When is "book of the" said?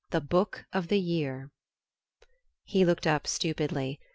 0.19-0.99